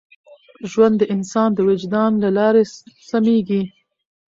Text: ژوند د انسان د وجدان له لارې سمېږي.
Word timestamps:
ژوند 0.71 0.95
د 0.99 1.03
انسان 1.15 1.49
د 1.53 1.59
وجدان 1.69 2.11
له 2.23 2.29
لارې 2.37 2.63
سمېږي. 3.09 3.63